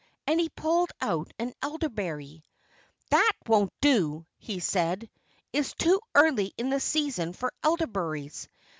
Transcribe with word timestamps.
And 0.25 0.39
he 0.39 0.49
pulled 0.49 0.89
out 0.99 1.31
an 1.37 1.53
elderberry. 1.61 2.43
"That 3.11 3.33
won't 3.45 3.71
do!" 3.81 4.25
he 4.39 4.59
said. 4.59 5.07
"It's 5.53 5.75
too 5.75 6.01
early 6.15 6.55
in 6.57 6.71
the 6.71 6.79
season 6.79 7.33
for 7.33 7.53
elderberries." 7.61 8.47